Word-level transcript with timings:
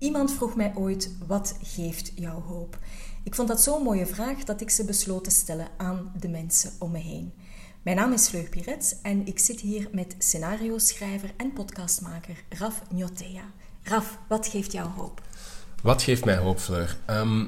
Iemand 0.00 0.32
vroeg 0.32 0.56
mij 0.56 0.72
ooit: 0.74 1.16
wat 1.26 1.58
geeft 1.62 2.12
jou 2.14 2.42
hoop? 2.42 2.78
Ik 3.22 3.34
vond 3.34 3.48
dat 3.48 3.60
zo'n 3.60 3.82
mooie 3.82 4.06
vraag 4.06 4.44
dat 4.44 4.60
ik 4.60 4.70
ze 4.70 4.84
besloot 4.84 5.24
te 5.24 5.30
stellen 5.30 5.68
aan 5.76 6.12
de 6.20 6.28
mensen 6.28 6.70
om 6.78 6.90
me 6.90 6.98
heen. 6.98 7.32
Mijn 7.82 7.96
naam 7.96 8.12
is 8.12 8.28
Fleur 8.28 8.48
Piret 8.48 8.98
en 9.02 9.26
ik 9.26 9.38
zit 9.38 9.60
hier 9.60 9.88
met 9.92 10.14
scenario-schrijver 10.18 11.30
en 11.36 11.52
podcastmaker 11.52 12.44
Raf 12.48 12.82
Njotea. 12.90 13.42
Raf, 13.82 14.18
wat 14.28 14.46
geeft 14.46 14.72
jou 14.72 14.88
hoop? 14.88 15.22
Wat 15.82 16.02
geeft 16.02 16.24
mij 16.24 16.36
hoop, 16.36 16.58
Fleur? 16.58 16.96
Ehm, 17.06 17.46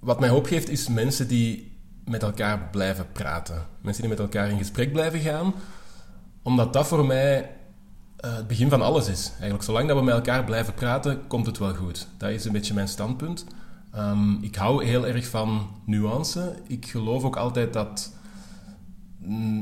wat 0.00 0.20
mij 0.20 0.28
hoop 0.28 0.46
geeft 0.46 0.68
is 0.68 0.88
mensen 0.88 1.28
die 1.28 1.78
met 2.04 2.22
elkaar 2.22 2.68
blijven 2.70 3.12
praten. 3.12 3.66
Mensen 3.80 4.02
die 4.02 4.10
met 4.10 4.20
elkaar 4.20 4.50
in 4.50 4.58
gesprek 4.58 4.92
blijven 4.92 5.20
gaan. 5.20 5.54
Omdat 6.42 6.72
dat 6.72 6.86
voor 6.86 7.06
mij 7.06 7.57
uh, 8.24 8.36
het 8.36 8.46
begin 8.46 8.68
van 8.68 8.82
alles 8.82 9.08
is. 9.08 9.28
Eigenlijk, 9.30 9.62
zolang 9.62 9.88
dat 9.88 9.96
we 9.96 10.04
met 10.04 10.14
elkaar 10.14 10.44
blijven 10.44 10.74
praten, 10.74 11.26
komt 11.26 11.46
het 11.46 11.58
wel 11.58 11.74
goed. 11.74 12.06
Dat 12.16 12.30
is 12.30 12.44
een 12.44 12.52
beetje 12.52 12.74
mijn 12.74 12.88
standpunt. 12.88 13.44
Um, 13.96 14.38
ik 14.42 14.56
hou 14.56 14.84
heel 14.84 15.06
erg 15.06 15.26
van 15.26 15.68
nuance. 15.84 16.54
Ik 16.66 16.86
geloof 16.86 17.22
ook 17.22 17.36
altijd 17.36 17.72
dat 17.72 18.12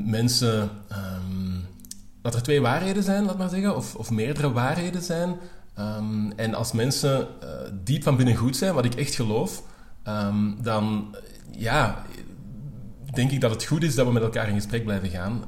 mensen... 0.05 0.69
Um, 0.91 1.65
dat 2.21 2.35
er 2.35 2.43
twee 2.43 2.61
waarheden 2.61 3.03
zijn, 3.03 3.25
laat 3.25 3.37
maar 3.37 3.49
zeggen, 3.49 3.75
of, 3.75 3.95
of 3.95 4.11
meerdere 4.11 4.51
waarheden 4.51 5.01
zijn. 5.01 5.35
Um, 5.79 6.31
en 6.31 6.53
als 6.53 6.71
mensen 6.71 7.27
uh, 7.43 7.49
diep 7.83 8.03
van 8.03 8.15
binnen 8.15 8.35
goed 8.35 8.57
zijn, 8.57 8.73
wat 8.73 8.85
ik 8.85 8.95
echt 8.95 9.15
geloof, 9.15 9.63
dan 10.61 11.15
ja, 11.51 12.03
denk 13.13 13.31
ik 13.31 13.41
dat 13.41 13.51
het 13.51 13.63
goed 13.63 13.83
is 13.83 13.95
dat 13.95 14.05
we 14.05 14.11
met 14.11 14.23
elkaar 14.23 14.47
in 14.47 14.55
gesprek 14.55 14.83
blijven 14.83 15.09
gaan. 15.09 15.43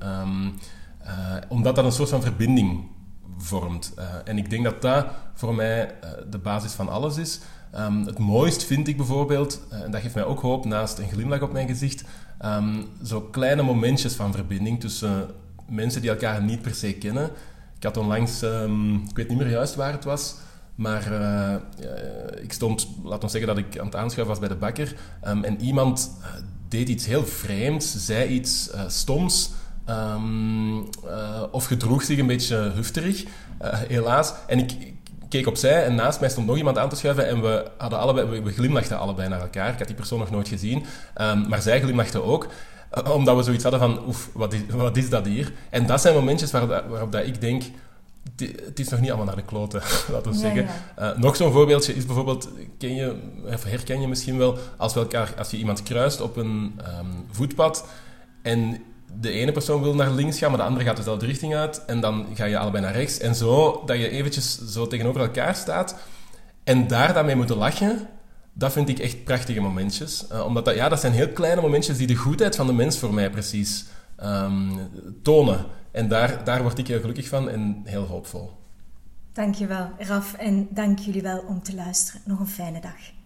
Uh, 1.04 1.36
omdat 1.48 1.76
dat 1.76 1.86
een 1.86 1.92
soort 1.92 2.10
van 2.10 2.22
verbinding 2.22 2.88
vormt. 3.42 3.94
Uh, 4.00 4.06
en 4.24 4.38
ik 4.38 4.50
denk 4.50 4.64
dat 4.64 4.82
dat 4.82 5.06
voor 5.34 5.56
mij 5.56 5.96
uh, 6.04 6.10
de 6.30 6.38
basis 6.38 6.72
van 6.72 6.90
alles 6.90 7.18
is. 7.18 7.40
Um, 7.76 8.06
het 8.06 8.18
mooist 8.18 8.64
vind 8.64 8.88
ik 8.88 8.98
bijvoorbeeld, 8.98 9.62
uh, 9.74 9.82
en 9.82 9.92
dat 9.92 10.02
geeft 10.02 10.16
mij 10.16 10.24
ook 10.24 10.42
hoop 10.42 10.66
naast 10.66 10.98
een 10.98 11.10
glimlach 11.10 11.42
op 11.42 11.52
mijn 11.52 11.68
gezicht, 11.68 12.04
um, 12.46 12.86
zo 13.04 13.22
kleine 13.22 13.62
momentjes 13.62 14.14
van 14.14 14.34
verbinding 14.34 14.80
tussen 14.80 15.28
mensen 15.70 16.02
die 16.02 16.10
elkaar 16.10 16.44
niet 16.44 16.62
per 16.62 16.76
se 16.76 16.94
kennen. 16.94 17.30
Ik 17.78 17.84
had 17.84 17.98
onlangs, 17.98 18.42
um, 18.42 18.96
ik 19.10 19.16
weet 19.16 19.30
niet 19.30 19.38
meer 19.38 19.50
juist 19.50 19.76
waar 19.76 19.92
het 19.92 20.04
was, 20.04 20.36
maar 20.76 21.12
ik 22.42 22.54
stond, 22.54 22.88
laten 23.04 23.22
we 23.22 23.28
zeggen 23.28 23.56
dat 23.56 23.58
ik 23.58 23.80
aan 23.80 23.86
het 23.86 23.96
aanschuiven 23.96 24.28
was 24.28 24.40
bij 24.40 24.48
de 24.48 24.56
bakker, 24.56 24.96
en 25.22 25.62
iemand 25.62 26.12
deed 26.68 26.90
iets 26.90 27.06
heel 27.06 27.26
vreemds, 27.26 28.06
zei 28.06 28.30
iets 28.30 28.70
stoms. 28.88 29.52
Um, 29.90 30.78
uh, 30.78 31.44
of 31.52 31.66
gedroeg 31.66 32.04
zich 32.04 32.18
een 32.18 32.28
beetje 32.28 32.56
hufterig, 32.56 33.24
uh, 33.24 33.30
helaas. 33.62 34.34
En 34.48 34.60
ik, 34.60 34.94
keek 35.30 35.48
opzij 35.48 35.84
en 35.84 35.96
naast 35.96 36.20
mij 36.20 36.30
stond 36.30 36.48
nog 36.48 36.58
iemand 36.58 36.78
aan 36.78 36.90
te 36.90 36.96
schuiven 36.96 37.28
en 37.28 37.42
we, 37.42 37.72
hadden 37.78 38.00
allebei, 38.00 38.28
we, 38.28 38.42
we 38.42 38.52
glimlachten 38.52 39.00
allebei 39.00 39.30
naar 39.30 39.42
elkaar. 39.42 39.72
Ik 39.72 39.78
had 39.78 39.88
die 39.88 39.96
persoon 39.96 40.20
nog 40.20 40.32
nooit 40.32 40.48
gezien, 40.48 40.86
um, 41.22 41.48
maar 41.48 41.62
zij 41.62 41.82
glimlachte 41.82 42.24
ook. 42.24 42.48
Uh, 42.98 43.14
omdat 43.14 43.36
we 43.36 43.44
zoiets 43.44 43.64
hadden 43.64 43.82
van, 43.82 44.08
oef, 44.08 44.30
wat 44.34 44.54
is, 44.54 44.62
wat 44.70 44.98
is 44.98 45.10
dat 45.10 45.26
hier? 45.26 45.52
En 45.70 45.86
dat 45.86 46.02
zijn 46.02 46.14
momentjes 46.14 46.52
waarop, 46.52 46.84
waarop 46.90 47.12
dat 47.12 47.26
ik 47.26 47.42
denk, 47.42 47.64
het 48.66 48.80
is 48.80 48.90
nog 48.90 49.00
niet 49.00 49.10
allemaal 49.10 49.28
naar 49.28 49.36
de 49.36 49.42
kloten, 49.42 49.82
laten 50.14 50.32
we 50.32 50.38
ja, 50.38 50.44
zeggen. 50.44 50.68
Ja. 50.98 51.12
Uh, 51.12 51.18
nog 51.18 51.36
zo'n 51.36 51.52
voorbeeldje 51.52 51.96
is 51.96 52.06
bijvoorbeeld, 52.06 52.50
ken 52.78 52.96
je, 52.96 53.16
of 53.54 53.64
herken 53.64 54.02
je 54.02 54.08
misschien 54.08 54.38
wel, 54.38 54.58
als, 54.78 54.94
we 54.94 55.00
elkaar, 55.00 55.34
als 55.38 55.52
je 55.52 55.58
iemand 55.58 55.84
kruist 55.84 56.22
op 56.22 56.38
een 56.38 56.80
um, 57.00 57.26
voetpad 57.32 57.86
en 58.42 58.82
de 59.20 59.32
ene 59.32 59.52
persoon 59.52 59.82
wil 59.82 59.96
naar 59.96 60.12
links 60.12 60.38
gaan, 60.38 60.50
maar 60.50 60.60
de 60.60 60.66
andere 60.66 60.86
gaat 60.86 60.98
dezelfde 60.98 61.26
richting 61.26 61.56
uit. 61.56 61.86
En 61.86 62.00
dan 62.00 62.26
ga 62.34 62.46
je 62.46 62.58
allebei 62.58 62.84
naar 62.84 62.94
rechts. 62.94 63.18
En 63.18 63.36
zo, 63.36 63.84
dat 63.86 63.98
je 63.98 64.10
eventjes 64.10 64.60
zo 64.68 64.88
tegenover 64.88 65.22
elkaar 65.22 65.56
staat. 65.56 65.96
En 66.64 66.88
daar 66.88 67.14
dan 67.14 67.26
mee 67.26 67.36
moeten 67.36 67.58
lachen, 67.58 68.08
dat 68.54 68.72
vind 68.72 68.90
ik 68.90 69.00
echt 69.00 69.24
prachtige 69.24 69.60
momentjes. 69.60 70.26
Uh, 70.32 70.46
omdat 70.46 70.66
dat, 70.66 70.76
ja, 70.76 70.90
dat 70.90 71.00
zijn 71.00 71.14
heel 71.14 71.30
kleine 71.30 71.62
momentjes 71.62 71.98
die 71.98 72.08
de 72.08 72.16
goedheid 72.16 72.56
van 72.56 72.68
de 72.68 72.74
mens 72.74 72.98
voor 72.98 73.14
mij 73.14 73.30
precies 73.30 73.86
um, 74.24 74.90
tonen. 75.24 75.66
En 75.92 76.08
daar, 76.08 76.44
daar 76.44 76.62
word 76.62 76.78
ik 76.78 76.88
heel 76.88 77.00
gelukkig 77.00 77.28
van 77.28 77.50
en 77.50 77.82
heel 77.86 78.06
hoopvol. 78.06 78.52
Dankjewel, 79.34 79.90
Raf. 79.98 80.34
En 80.34 80.68
dank 80.70 81.00
jullie 81.00 81.22
wel 81.22 81.40
om 81.48 81.64
te 81.64 81.76
luisteren. 81.76 82.22
Nog 82.26 82.40
een 82.40 82.48
fijne 82.48 82.82
dag. 82.82 83.19